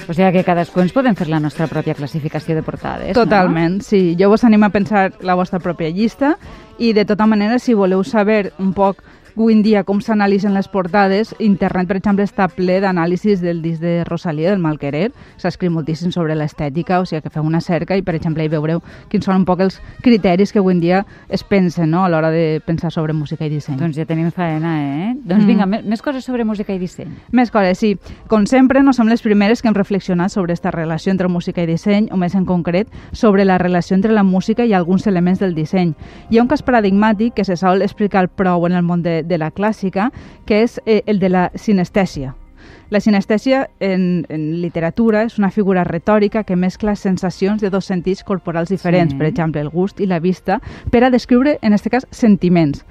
O 0.09 0.13
sigui 0.13 0.33
que 0.33 0.45
cadascú 0.45 0.83
ens 0.83 0.93
podem 0.93 1.17
fer 1.17 1.31
la 1.31 1.41
nostra 1.41 1.67
pròpia 1.71 1.97
classificació 1.97 2.57
de 2.57 2.63
portades, 2.63 3.15
Totalment, 3.17 3.81
sí. 3.83 4.17
Jo 4.21 4.29
vos 4.29 4.45
animo 4.45 4.67
a 4.67 4.75
pensar 4.75 5.13
la 5.25 5.37
vostra 5.39 5.61
pròpia 5.65 5.89
llista 5.89 6.35
i 6.79 6.93
de 6.93 7.07
tota 7.09 7.27
manera, 7.27 7.59
si 7.59 7.75
voleu 7.75 8.05
saber 8.05 8.53
un 8.59 8.75
poc 8.77 9.01
avui 9.37 9.53
en 9.53 9.63
dia 9.63 9.83
com 9.85 10.01
s'analitzen 10.01 10.55
les 10.55 10.69
portades, 10.69 11.35
internet, 11.43 11.89
per 11.89 11.97
exemple, 11.99 12.25
està 12.25 12.47
ple 12.49 12.77
d'anàlisis 12.81 13.41
del 13.43 13.63
disc 13.63 13.81
de 13.83 14.05
Rosalia, 14.07 14.51
del 14.53 14.61
Malquerer. 14.63 15.11
S'ha 15.37 15.49
escrit 15.51 15.73
moltíssim 15.75 16.13
sobre 16.15 16.37
l'estètica, 16.39 17.01
o 17.01 17.07
sigui 17.07 17.23
que 17.25 17.31
feu 17.35 17.43
una 17.43 17.61
cerca 17.61 17.97
i, 17.99 18.03
per 18.07 18.15
exemple, 18.15 18.45
hi 18.45 18.49
veureu 18.53 18.81
quins 19.11 19.25
són 19.27 19.41
un 19.41 19.45
poc 19.45 19.61
els 19.65 19.81
criteris 20.03 20.53
que 20.53 20.61
avui 20.63 20.75
en 20.77 20.81
dia 20.81 21.01
es 21.29 21.43
pensen 21.43 21.91
no? 21.91 22.05
a 22.05 22.09
l'hora 22.09 22.31
de 22.31 22.61
pensar 22.65 22.93
sobre 22.93 23.13
música 23.13 23.45
i 23.47 23.51
disseny. 23.51 23.79
Doncs 23.81 23.97
ja 23.99 24.07
tenim 24.07 24.31
faena, 24.31 24.77
eh? 24.83 25.15
Doncs 25.25 25.43
Mm. 25.45 25.47
vinga, 25.49 25.67
més, 25.67 25.85
més 25.85 26.01
coses 26.03 26.25
sobre 26.25 26.45
música 26.45 26.73
i 26.73 26.79
disseny. 26.79 27.11
Més 27.33 27.51
coses, 27.51 27.77
sí. 27.79 27.97
Com 28.29 28.47
sempre, 28.47 28.83
no 28.83 28.93
som 28.93 29.09
les 29.09 29.21
primeres 29.23 29.61
que 29.61 29.69
hem 29.69 29.75
reflexionat 29.75 30.31
sobre 30.31 30.53
aquesta 30.53 30.71
relació 30.71 31.11
entre 31.11 31.29
música 31.29 31.63
i 31.63 31.67
disseny, 31.67 32.09
o 32.13 32.17
més 32.17 32.35
en 32.35 32.45
concret, 32.47 32.89
sobre 33.13 33.45
la 33.45 33.59
relació 33.59 33.97
entre 33.97 34.13
la 34.13 34.23
música 34.23 34.65
i 34.65 34.73
alguns 34.73 35.07
elements 35.07 35.41
del 35.41 35.55
disseny. 35.55 35.95
Hi 36.31 36.39
ha 36.39 36.43
un 36.43 36.49
cas 36.49 36.63
paradigmàtic 36.63 37.35
que 37.35 37.45
se 37.45 37.57
sol 37.57 37.83
explicar 37.83 38.29
prou 38.29 38.67
en 38.67 38.73
el 38.73 38.83
món 38.83 39.03
de, 39.03 39.24
de 39.25 39.39
la 39.39 39.51
clàssica, 39.51 40.11
que 40.47 40.63
és 40.63 40.81
eh, 40.87 41.03
el 41.07 41.19
de 41.19 41.29
la 41.29 41.51
sinestèsia. 41.55 42.35
La 42.91 43.01
sinestèsia 43.01 43.71
en, 43.81 44.25
en 44.29 44.61
literatura 44.63 45.23
és 45.25 45.39
una 45.39 45.51
figura 45.51 45.85
retòrica 45.85 46.45
que 46.45 46.57
mescla 46.57 46.95
sensacions 46.97 47.61
de 47.61 47.71
dos 47.71 47.87
sentits 47.87 48.23
corporals 48.25 48.69
diferents, 48.69 49.13
Sí. 49.13 49.19
per 49.19 49.27
exemple, 49.27 49.61
el 49.61 49.69
gust 49.71 50.01
i 50.01 50.07
la 50.07 50.21
vista, 50.21 50.61
per 50.91 51.03
a 51.05 51.11
descriure, 51.11 51.59
en 51.63 51.73
aquest 51.73 51.91
cas, 51.91 52.07
sentiments. 52.11 52.85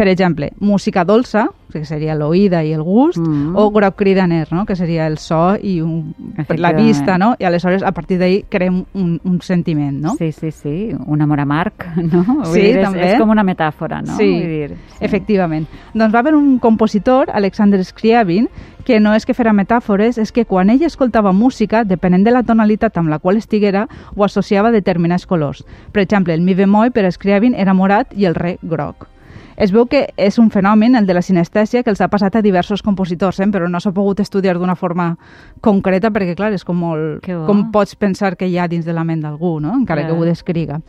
Per 0.00 0.08
exemple, 0.08 0.46
música 0.64 1.02
dolça, 1.04 1.42
que 1.70 1.82
seria 1.84 2.14
l'oïda 2.16 2.62
i 2.64 2.70
el 2.72 2.80
gust, 2.82 3.18
Mm. 3.20 3.52
o 3.54 3.66
groc 3.70 3.96
cridaner, 3.98 4.46
no? 4.50 4.64
que 4.64 4.74
seria 4.74 5.06
el 5.06 5.18
so 5.18 5.56
i 5.60 5.82
un, 5.82 6.14
la 6.56 6.72
vista, 6.72 7.18
no? 7.18 7.34
i 7.38 7.44
aleshores 7.44 7.82
a 7.82 7.92
partir 7.92 8.16
d'ahir 8.18 8.46
creem 8.48 8.78
un, 8.94 9.20
un 9.22 9.36
sentiment. 9.42 10.00
No? 10.00 10.14
Sí, 10.16 10.32
sí, 10.32 10.50
sí, 10.52 10.88
un 11.06 11.20
amor 11.20 11.40
amarg, 11.40 11.74
no? 12.00 12.24
Vull 12.24 12.46
Sí, 12.46 12.60
dir, 12.62 12.78
és, 12.78 12.84
també. 12.86 13.10
És 13.12 13.18
com 13.20 13.28
una 13.28 13.44
metàfora, 13.44 14.00
no? 14.00 14.16
Sí, 14.16 14.30
Vull 14.30 14.48
dir, 14.48 14.70
sí. 14.88 15.04
efectivament. 15.04 15.68
Doncs 15.92 16.14
va 16.14 16.20
haver 16.24 16.34
un 16.34 16.58
compositor, 16.58 17.28
Alexander 17.34 17.84
Scriabin, 17.84 18.48
que 18.86 18.98
no 19.04 19.12
és 19.14 19.26
que 19.28 19.34
fera 19.36 19.52
metàfores, 19.52 20.16
és 20.16 20.32
que 20.32 20.46
quan 20.48 20.70
ell 20.72 20.82
escoltava 20.88 21.34
música, 21.36 21.84
depenent 21.84 22.24
de 22.24 22.32
la 22.32 22.42
tonalitat 22.42 22.96
amb 22.96 23.10
la 23.12 23.18
qual 23.18 23.36
estiguera, 23.36 23.84
ho 24.16 24.24
associava 24.24 24.72
a 24.72 24.72
determinats 24.72 25.26
colors. 25.26 25.60
Per 25.92 26.00
exemple, 26.02 26.32
el 26.32 26.40
mi 26.40 26.54
bemoll 26.56 26.90
per 26.90 27.04
Scriabin 27.12 27.52
era 27.54 27.74
morat 27.76 28.16
i 28.16 28.24
el 28.24 28.34
re 28.34 28.56
groc. 28.62 29.09
Es 29.60 29.74
veu 29.76 29.84
que 29.84 30.06
és 30.16 30.38
un 30.40 30.48
fenomen, 30.48 30.94
el 30.96 31.04
de 31.04 31.12
la 31.12 31.20
sinestèsia, 31.20 31.82
que 31.84 31.92
els 31.92 32.00
ha 32.00 32.08
passat 32.08 32.38
a 32.38 32.40
diversos 32.40 32.80
compositors, 32.80 33.42
eh? 33.44 33.48
però 33.52 33.68
no 33.68 33.76
s'ha 33.76 33.92
pogut 33.92 34.22
estudiar 34.24 34.56
d'una 34.56 34.72
forma 34.72 35.10
concreta 35.60 36.08
perquè, 36.08 36.32
clar, 36.38 36.54
és 36.56 36.64
com 36.64 36.80
molt... 36.80 37.20
Que. 37.26 37.36
Com 37.44 37.66
pots 37.74 37.92
pensar 38.00 38.38
que 38.40 38.48
hi 38.48 38.56
ha 38.56 38.70
dins 38.72 38.88
de 38.88 38.96
la 38.96 39.04
ment 39.04 39.20
d'algú, 39.20 39.58
no? 39.60 39.74
encara 39.76 40.06
que 40.06 40.14
Clar. 40.14 40.22
ho 40.22 40.24
descriga. 40.24 40.80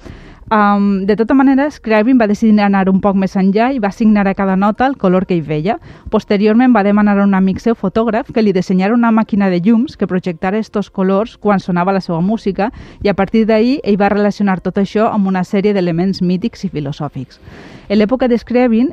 Um, 0.52 1.06
de 1.06 1.16
tota 1.16 1.36
manera, 1.36 1.70
Scriabin 1.72 2.20
va 2.20 2.28
decidir 2.28 2.60
anar 2.64 2.90
un 2.92 3.02
poc 3.04 3.16
més 3.20 3.36
enllà 3.40 3.70
i 3.72 3.80
va 3.80 3.88
assignar 3.92 4.26
a 4.28 4.34
cada 4.36 4.56
nota 4.56 4.88
el 4.88 4.98
color 5.00 5.28
que 5.28 5.36
hi 5.36 5.44
veia. 5.44 5.78
Posteriorment 6.12 6.76
va 6.76 6.84
demanar 6.84 7.18
a 7.20 7.24
un 7.28 7.36
amic 7.36 7.60
seu 7.64 7.76
fotògraf 7.76 8.32
que 8.32 8.44
li 8.44 8.52
dissenyara 8.52 8.96
una 8.96 9.12
màquina 9.16 9.48
de 9.52 9.62
llums 9.64 9.96
que 9.96 10.08
projectara 10.08 10.60
estos 10.60 10.90
colors 10.90 11.38
quan 11.38 11.60
sonava 11.60 11.96
la 11.96 12.04
seva 12.04 12.20
música 12.20 12.72
i 13.04 13.08
a 13.08 13.16
partir 13.16 13.46
d'ahir 13.48 13.80
ell 13.84 14.00
va 14.00 14.12
relacionar 14.12 14.60
tot 14.60 14.80
això 14.80 15.08
amb 15.12 15.28
una 15.28 15.44
sèrie 15.44 15.76
d'elements 15.76 16.20
mítics 16.22 16.66
i 16.68 16.72
filosòfics. 16.72 17.40
En 17.92 17.98
l'època 18.00 18.30
de 18.30 18.38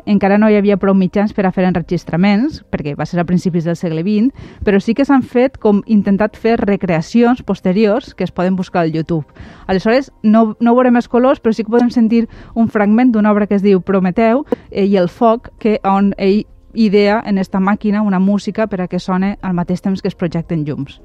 encara 0.07 0.39
no 0.39 0.49
hi 0.51 0.57
havia 0.57 0.77
prou 0.77 0.93
mitjans 0.93 1.33
per 1.33 1.45
a 1.47 1.53
fer 1.55 1.63
enregistraments, 1.69 2.65
perquè 2.67 2.97
va 2.99 3.07
ser 3.07 3.21
a 3.21 3.25
principis 3.25 3.63
del 3.63 3.77
segle 3.77 4.03
XX, 4.03 4.35
però 4.65 4.81
sí 4.81 4.93
que 4.93 5.05
s'han 5.05 5.23
fet 5.23 5.57
com 5.57 5.85
intentat 5.87 6.35
fer 6.37 6.57
recreacions 6.59 7.45
posteriors 7.45 8.13
que 8.15 8.25
es 8.25 8.33
poden 8.33 8.57
buscar 8.57 8.83
al 8.83 8.91
YouTube. 8.91 9.25
Aleshores, 9.69 10.11
no, 10.25 10.57
no 10.59 10.75
veurem 10.75 10.99
els 10.99 11.07
colors, 11.07 11.39
però 11.39 11.55
sí 11.55 11.63
que 11.63 11.71
podem 11.71 11.93
sentir 11.95 12.27
un 12.57 12.67
fragment 12.67 13.13
d'una 13.13 13.31
obra 13.31 13.47
que 13.47 13.55
es 13.55 13.63
diu 13.63 13.81
Prometeu 13.81 14.45
eh, 14.73 14.85
i 14.85 14.97
el 14.97 15.07
foc, 15.07 15.53
que 15.61 15.79
on 15.85 16.11
ell 16.19 16.43
idea 16.75 17.23
en 17.25 17.39
esta 17.39 17.61
màquina 17.61 18.03
una 18.03 18.19
música 18.19 18.67
per 18.67 18.81
a 18.83 18.89
que 18.89 18.99
sone 18.99 19.37
al 19.43 19.55
mateix 19.55 19.81
temps 19.81 20.03
que 20.03 20.11
es 20.11 20.19
projecten 20.19 20.67
llums. 20.67 20.99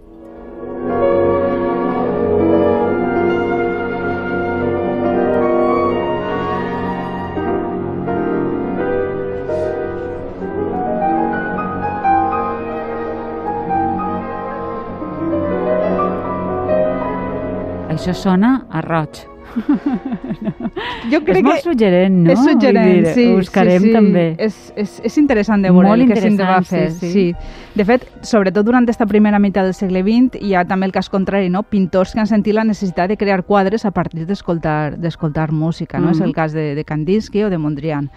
Això 17.93 18.13
sona 18.17 18.55
a 18.73 18.81
roig. 18.81 19.32
Jo 21.11 21.19
és 21.19 21.41
molt 21.43 21.63
suggerent, 21.63 22.15
no? 22.25 22.31
És 22.33 22.39
suggerent, 22.41 23.03
dir, 23.05 23.13
sí. 23.15 23.25
Ho 23.29 23.37
buscarem 23.37 23.81
sí, 23.81 23.89
sí. 23.89 23.93
també. 23.93 24.25
És, 24.41 24.57
és, 24.79 24.95
és 25.09 25.17
interessant 25.21 25.63
de 25.63 25.71
veure 25.71 25.91
Molt 25.91 26.05
el 26.05 26.13
que 26.13 26.21
s'hi 26.21 26.31
va 26.39 26.61
fer. 26.65 26.85
sí, 26.95 27.11
sí. 27.11 27.25
De 27.73 27.85
fet, 27.87 28.05
sobretot 28.21 28.65
durant 28.65 28.85
aquesta 28.85 29.07
primera 29.09 29.39
meitat 29.41 29.65
del 29.65 29.73
segle 29.77 30.03
XX 30.05 30.41
hi 30.41 30.53
ha 30.53 30.63
també 30.69 30.87
el 30.89 30.93
cas 30.95 31.09
contrari, 31.09 31.49
no? 31.49 31.63
pintors 31.63 32.13
que 32.13 32.21
han 32.21 32.29
sentit 32.29 32.53
la 32.55 32.65
necessitat 32.67 33.09
de 33.09 33.17
crear 33.17 33.41
quadres 33.47 33.85
a 33.85 33.91
partir 33.91 34.27
d'escoltar 34.29 34.97
d'escoltar 35.01 35.51
música. 35.51 35.99
No? 35.99 36.11
Mhm. 36.11 36.13
És 36.13 36.21
el 36.21 36.33
cas 36.33 36.53
de, 36.53 36.73
de 36.75 36.83
Kandinsky 36.83 37.43
o 37.43 37.49
de 37.49 37.57
Mondrian. 37.57 38.09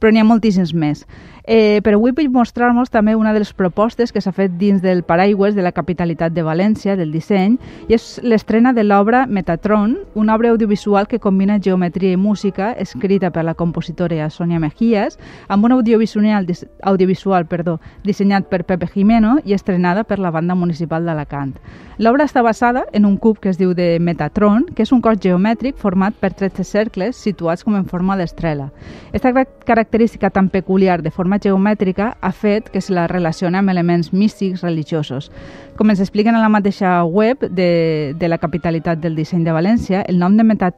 Però 0.00 0.12
n'hi 0.12 0.20
ha 0.20 0.26
moltíssims 0.26 0.74
més. 0.74 1.06
Eh, 1.46 1.80
però 1.84 1.98
avui 1.98 2.14
vull 2.16 2.30
mostrar-nos 2.32 2.88
també 2.90 3.14
una 3.14 3.34
de 3.34 3.42
les 3.42 3.52
propostes 3.52 4.12
que 4.12 4.20
s'ha 4.24 4.32
fet 4.32 4.56
dins 4.56 4.80
del 4.82 5.02
paraigües 5.04 5.54
de 5.54 5.62
la 5.62 5.72
capitalitat 5.76 6.32
de 6.32 6.42
València, 6.42 6.96
del 6.96 7.12
disseny, 7.12 7.58
i 7.88 7.94
és 7.94 8.18
l'estrena 8.24 8.72
de 8.72 8.84
l'obra 8.84 9.26
Metatron, 9.26 9.98
una 10.14 10.34
obra 10.34 10.50
audiovisual 10.50 10.83
que 11.08 11.18
combina 11.18 11.58
geometria 11.58 12.12
i 12.12 12.16
música, 12.16 12.72
escrita 12.72 13.30
per 13.30 13.44
la 13.44 13.54
compositora 13.54 14.28
Sonia 14.28 14.60
Mejías, 14.60 15.18
amb 15.48 15.64
un 15.64 15.72
audiovisual, 15.72 16.46
audiovisual 16.82 17.46
perdó, 17.46 17.80
dissenyat 18.04 18.50
per 18.50 18.64
Pepe 18.64 18.86
Jimeno 18.86 19.38
i 19.44 19.54
estrenada 19.54 20.04
per 20.04 20.18
la 20.18 20.30
banda 20.30 20.54
municipal 20.54 21.06
d'Alacant. 21.06 21.54
L'obra 21.96 22.24
està 22.24 22.42
basada 22.42 22.84
en 22.92 23.06
un 23.06 23.16
cub 23.16 23.38
que 23.40 23.48
es 23.48 23.56
diu 23.56 23.72
de 23.72 23.98
Metatron, 23.98 24.66
que 24.74 24.82
és 24.82 24.92
un 24.92 25.00
cos 25.00 25.16
geomètric 25.22 25.78
format 25.78 26.12
per 26.20 26.34
13 26.34 26.64
cercles 26.64 27.16
situats 27.16 27.64
com 27.64 27.76
en 27.76 27.86
forma 27.86 28.16
d'estrela. 28.18 28.68
Aquesta 29.08 29.32
car- 29.32 29.48
característica 29.64 30.28
tan 30.30 30.50
peculiar 30.50 31.00
de 31.02 31.10
forma 31.10 31.38
geomètrica 31.38 32.16
ha 32.20 32.32
fet 32.32 32.68
que 32.68 32.82
se 32.82 32.92
la 32.92 33.06
relaciona 33.06 33.60
amb 33.60 33.70
elements 33.70 34.12
místics 34.12 34.60
religiosos. 34.60 35.30
Com 35.78 35.90
ens 35.90 36.00
expliquen 36.00 36.36
a 36.36 36.42
la 36.42 36.52
mateixa 36.52 37.04
web 37.04 37.40
de, 37.48 38.14
de 38.18 38.28
la 38.28 38.38
capitalitat 38.38 38.98
del 39.00 39.16
disseny 39.16 39.44
de 39.44 39.54
València, 39.54 40.04
el 40.06 40.18
nom 40.18 40.36
de 40.36 40.44
Metatron 40.44 40.73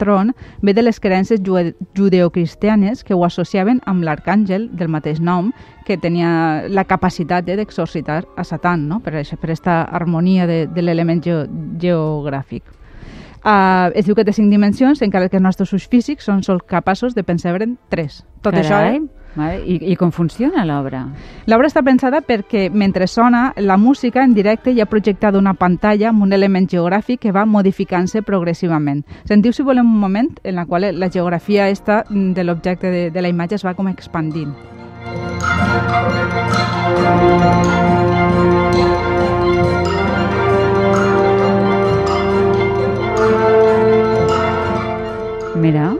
ve 0.63 0.75
de 0.75 0.83
les 0.83 1.01
creences 1.01 1.41
judeocristianes 1.97 3.05
que 3.05 3.15
ho 3.15 3.25
associaven 3.25 3.81
amb 3.87 4.05
l'arcàngel 4.05 4.69
del 4.73 4.89
mateix 4.89 5.21
nom, 5.21 5.53
que 5.87 5.97
tenia 5.97 6.67
la 6.69 6.85
capacitat 6.85 7.49
eh, 7.49 7.57
d'exorcitar 7.57 8.25
a 8.37 8.45
Satan, 8.45 8.89
no? 8.89 9.01
per 9.01 9.15
aquesta 9.17 9.83
harmonia 9.83 10.47
de, 10.47 10.67
de 10.67 10.83
l'element 10.83 11.23
geo, 11.23 11.47
geogràfic. 11.79 12.63
Uh, 13.47 13.93
es 13.95 14.09
diu 14.09 14.17
que 14.19 14.25
té 14.27 14.33
cinc 14.35 14.51
dimensions, 14.51 15.03
encara 15.07 15.29
que 15.31 15.39
els 15.39 15.45
nostres 15.45 15.71
ulls 15.73 15.87
físics 15.87 16.27
són 16.27 16.43
sols 16.43 16.65
capaços 16.67 17.15
de 17.15 17.23
pensar-en 17.23 17.77
tres. 17.89 18.25
Tot 18.43 18.57
això, 18.59 18.75
Carai. 18.75 18.97
eh? 18.99 19.16
I, 19.37 19.79
I 19.93 19.97
com 20.01 20.11
funciona 20.13 20.65
l'obra? 20.65 21.03
L'obra 21.47 21.69
està 21.69 21.83
pensada 21.85 22.23
perquè 22.25 22.67
mentre 22.73 23.07
sona 23.07 23.51
la 23.57 23.77
música 23.77 24.25
en 24.25 24.35
directe 24.35 24.73
hi 24.73 24.81
ha 24.81 24.89
projectada 24.89 25.39
una 25.39 25.55
pantalla 25.55 26.09
amb 26.11 26.25
un 26.25 26.33
element 26.33 26.69
geogràfic 26.73 27.21
que 27.27 27.35
va 27.37 27.45
modificant-se 27.47 28.23
progressivament. 28.23 29.05
Sentiu, 29.29 29.53
si 29.53 29.67
volem, 29.67 29.87
un 29.87 30.01
moment 30.01 30.33
en 30.43 30.57
la 30.57 30.67
qual 30.67 30.89
la 30.97 31.11
geografia 31.11 31.69
esta 31.69 32.05
mm, 32.09 32.33
de 32.33 32.45
l'objecte 32.45 32.91
de, 32.91 33.11
de 33.11 33.23
la 33.23 33.29
imatge 33.29 33.61
es 33.61 33.67
va 33.67 33.75
com 33.75 33.89
expandint. 33.93 34.55
Mira, 45.57 45.95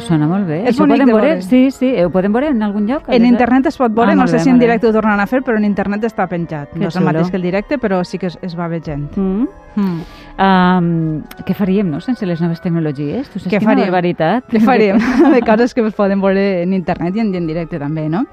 sona 0.00 0.26
molt 0.28 0.46
bé. 0.46 0.62
És 0.64 0.74
Això 0.74 0.84
bonic 0.84 0.96
podem 1.02 1.06
de 1.06 1.12
veure? 1.12 1.42
Sí, 1.42 1.70
sí, 1.70 1.92
ho 2.02 2.10
podem 2.10 2.32
veure 2.32 2.48
en 2.48 2.62
algun 2.62 2.86
lloc? 2.86 3.08
En 3.08 3.24
internet 3.26 3.66
es 3.66 3.76
pot 3.76 3.92
veure, 3.92 4.12
Ah, 4.12 4.14
no 4.14 4.26
sé 4.26 4.36
bé, 4.36 4.42
si 4.44 4.48
en 4.50 4.56
molt 4.56 4.60
bé. 4.60 4.66
directe 4.66 4.86
ho 4.88 4.92
tornaran 4.92 5.20
a 5.20 5.26
fer, 5.26 5.42
però 5.42 5.56
en 5.56 5.64
internet 5.64 6.04
està 6.04 6.26
penjat. 6.28 6.70
Que 6.72 6.78
no 6.80 6.88
és 6.88 6.96
el 6.96 7.04
mateix 7.04 7.30
que 7.30 7.36
el 7.36 7.42
directe, 7.42 7.78
però 7.78 8.02
sí 8.04 8.18
que 8.18 8.26
es, 8.26 8.38
es 8.42 8.58
va 8.58 8.68
veient. 8.68 9.16
Mm. 9.16 9.46
Mm. 9.74 10.00
Um, 10.42 11.22
què 11.46 11.54
faríem, 11.54 11.88
no?, 11.90 12.00
sense 12.00 12.26
les 12.26 12.40
noves 12.42 12.60
tecnologies? 12.60 13.28
Tu 13.30 13.38
saps 13.38 13.46
Què 13.52 13.58
quina 13.58 13.70
faríem? 13.70 13.86
barbaritat? 13.86 14.44
Què 14.50 14.60
faríem? 14.60 14.98
de 15.32 15.40
coses 15.40 15.72
que 15.72 15.80
es 15.86 15.94
poden 15.94 16.20
veure 16.20 16.62
en 16.62 16.72
internet 16.74 17.16
i 17.16 17.20
en, 17.20 17.32
i 17.32 17.38
en 17.38 17.46
directe 17.46 17.78
també, 17.78 18.08
no? 18.08 18.24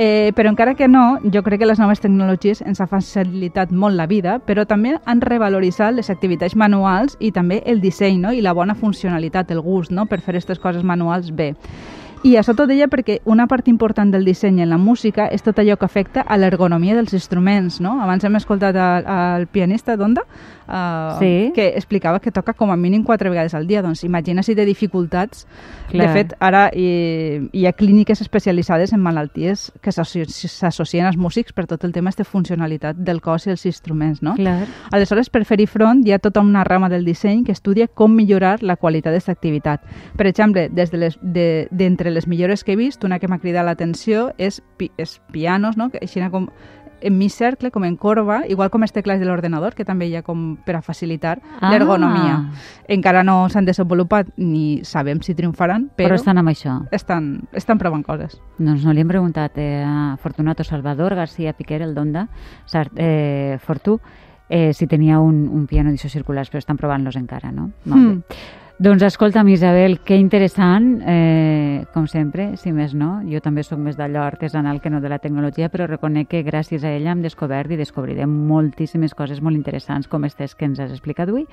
Eh, 0.00 0.30
però 0.36 0.52
encara 0.52 0.76
que 0.78 0.86
no, 0.86 1.18
jo 1.34 1.40
crec 1.42 1.58
que 1.58 1.66
les 1.66 1.80
noves 1.82 1.98
tecnologies 1.98 2.60
ens 2.62 2.78
han 2.78 2.86
facilitat 2.86 3.72
molt 3.74 3.98
la 3.98 4.06
vida, 4.06 4.36
però 4.38 4.62
també 4.62 4.92
han 4.94 5.18
revaloritzat 5.24 5.96
les 5.96 6.06
activitats 6.14 6.54
manuals 6.54 7.16
i 7.18 7.32
també 7.34 7.64
el 7.66 7.80
disseny, 7.82 8.20
no? 8.22 8.30
I 8.30 8.44
la 8.44 8.54
bona 8.54 8.76
funcionalitat, 8.78 9.50
el 9.50 9.58
gust, 9.58 9.90
no?, 9.90 10.06
per 10.06 10.20
fer 10.22 10.36
aquestes 10.36 10.62
coses 10.62 10.86
manuals 10.86 11.32
bé. 11.34 11.56
I 12.26 12.34
això 12.36 12.54
tot 12.56 12.66
deia 12.68 12.88
perquè 12.90 13.20
una 13.30 13.46
part 13.46 13.68
important 13.70 14.10
del 14.10 14.24
disseny 14.26 14.58
en 14.64 14.68
la 14.70 14.76
música 14.78 15.28
és 15.30 15.42
tot 15.46 15.58
allò 15.62 15.76
que 15.78 15.86
afecta 15.86 16.20
a 16.26 16.36
l'ergonomia 16.36 16.96
dels 16.96 17.12
instruments, 17.14 17.80
no? 17.80 18.00
Abans 18.02 18.24
hem 18.24 18.34
escoltat 18.36 18.74
al 18.76 19.46
pianista 19.46 19.96
d'Onda, 19.96 20.24
uh, 20.66 21.18
Sí. 21.20 21.52
que 21.54 21.68
explicava 21.76 22.18
que 22.20 22.32
toca 22.32 22.54
com 22.54 22.72
a 22.72 22.76
mínim 22.76 23.04
quatre 23.04 23.30
vegades 23.30 23.54
al 23.54 23.66
dia. 23.68 23.82
Doncs 23.82 24.02
imagina 24.04 24.42
si 24.42 24.54
té 24.56 24.64
dificultats. 24.64 25.46
Clar. 25.90 26.06
De 26.08 26.12
fet, 26.12 26.34
ara 26.40 26.70
hi, 26.74 27.48
hi 27.52 27.66
ha 27.66 27.72
clíniques 27.72 28.20
especialitzades 28.20 28.92
en 28.92 29.00
malalties 29.00 29.72
que 29.80 29.90
s'associ- 29.90 30.48
s'associen 30.48 31.06
als 31.06 31.16
músics 31.16 31.52
per 31.52 31.66
tot 31.66 31.84
el 31.84 31.92
tema 31.92 32.10
de 32.16 32.24
funcionalitat 32.24 32.96
del 32.96 33.20
cos 33.20 33.46
i 33.46 33.50
els 33.50 33.64
instruments, 33.66 34.22
no? 34.22 34.34
Clar. 34.34 34.66
Aleshores, 34.90 35.30
per 35.30 35.44
fer-hi 35.44 35.66
front, 35.66 36.04
hi 36.06 36.12
ha 36.12 36.18
tota 36.18 36.40
una 36.40 36.64
rama 36.64 36.88
del 36.88 37.04
disseny 37.04 37.44
que 37.44 37.52
estudia 37.52 37.86
com 37.86 38.14
millorar 38.14 38.62
la 38.62 38.76
qualitat 38.76 39.12
d'aquesta 39.12 39.32
activitat. 39.32 39.82
Per 40.16 40.26
exemple, 40.26 40.68
des 40.68 40.90
de 40.90 40.98
les, 40.98 41.18
de, 41.22 41.68
d'entre 42.08 42.14
les 42.14 42.26
millores 42.26 42.64
que 42.64 42.72
he 42.72 42.76
vist, 42.76 43.04
una 43.04 43.18
que 43.18 43.28
m'ha 43.28 43.38
cridat 43.38 43.64
l'atenció 43.66 44.32
és, 44.38 44.62
pi, 44.76 44.90
és 44.96 45.20
pianos, 45.32 45.76
no? 45.76 45.90
que 45.90 45.98
així 46.02 46.20
com 46.30 46.48
en 47.00 47.16
mig 47.16 47.30
cercle, 47.30 47.70
com 47.70 47.84
en 47.84 47.94
corba, 47.96 48.40
igual 48.48 48.70
com 48.70 48.82
els 48.82 48.90
teclats 48.92 49.20
de 49.20 49.26
l'ordenador, 49.26 49.74
que 49.76 49.84
també 49.84 50.08
hi 50.08 50.16
ha 50.16 50.22
com 50.26 50.56
per 50.66 50.74
a 50.76 50.82
facilitar 50.82 51.38
Ah. 51.60 51.70
l'ergonomia. 51.70 52.50
Encara 52.88 53.22
no 53.22 53.48
s'han 53.48 53.64
desenvolupat 53.64 54.32
ni 54.36 54.80
sabem 54.84 55.20
si 55.22 55.32
triomfaran, 55.34 55.90
Però, 55.96 56.08
però, 56.08 56.14
estan 56.16 56.38
amb 56.38 56.48
això. 56.48 56.88
estan, 56.90 57.46
estan 57.52 57.78
provant 57.78 58.02
coses. 58.04 58.40
Doncs 58.58 58.82
no 58.84 58.92
li 58.92 59.00
hem 59.00 59.08
preguntat 59.08 59.52
eh, 59.58 59.84
a 59.86 60.16
Fortunato 60.16 60.64
Salvador 60.64 61.14
García 61.14 61.52
Piquer, 61.52 61.82
el 61.82 61.94
d'Onda, 61.94 62.28
eh, 62.96 63.58
Fortú, 63.60 64.00
eh, 64.48 64.72
si 64.72 64.86
tenia 64.88 65.20
un, 65.20 65.48
un 65.48 65.66
piano 65.68 65.90
d'issos 65.92 66.10
circulars, 66.10 66.50
però 66.50 66.58
estan 66.58 66.76
provant-los 66.78 67.14
encara, 67.16 67.52
no? 67.52 67.70
Molt 67.84 68.00
Mm. 68.02 68.08
bé. 68.18 68.36
Doncs 68.78 69.02
escolta'm, 69.02 69.48
Isabel, 69.50 69.98
que 70.06 70.14
interessant, 70.14 71.02
eh, 71.04 71.84
com 71.92 72.06
sempre, 72.06 72.56
si 72.56 72.70
més 72.70 72.94
no. 72.94 73.20
Jo 73.26 73.40
també 73.42 73.64
sóc 73.66 73.78
més 73.82 73.96
d'allò 73.98 74.22
artesanal 74.22 74.80
que 74.80 74.88
no 74.88 75.00
de 75.00 75.08
la 75.10 75.18
tecnologia, 75.18 75.66
però 75.68 75.88
reconec 75.88 76.28
que 76.28 76.44
gràcies 76.46 76.84
a 76.84 76.92
ella 76.94 77.10
hem 77.10 77.20
descobert 77.20 77.72
i 77.74 77.76
descobrirem 77.76 78.30
moltíssimes 78.30 79.14
coses 79.18 79.42
molt 79.42 79.56
interessants 79.56 80.06
com 80.06 80.22
aquestes 80.22 80.54
que 80.54 80.64
ens 80.64 80.78
has 80.78 80.92
explicat 80.92 81.28
avui. 81.28 81.46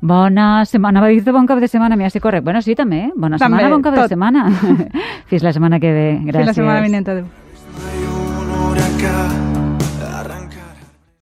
Bona 0.00 0.64
setmana, 0.64 1.00
va 1.04 1.08
dir-te 1.12 1.32
bon 1.32 1.46
cap 1.46 1.60
de 1.60 1.68
setmana, 1.68 1.96
mira 1.96 2.08
si 2.08 2.20
correc. 2.20 2.42
Bueno, 2.44 2.62
sí, 2.62 2.74
també. 2.74 3.10
Bona 3.14 3.36
També, 3.36 3.60
setmana, 3.60 3.74
bon 3.74 3.82
cap 3.82 3.94
tot. 3.94 4.02
de 4.04 4.08
setmana. 4.16 4.48
Fins 5.28 5.42
la 5.42 5.52
setmana 5.52 5.78
que 5.78 5.92
ve. 5.92 6.20
Gràcies. 6.24 6.36
Fins 6.36 6.46
la 6.46 6.54
setmana 6.54 6.80
vinent, 6.80 7.08
adéu. 7.08 7.24